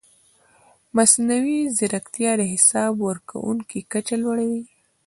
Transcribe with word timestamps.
مصنوعي 0.95 1.59
ځیرکتیا 1.77 2.31
د 2.37 2.43
حساب 2.53 2.93
ورکونې 3.07 3.79
کچه 3.91 4.15
لوړوي. 4.23 4.63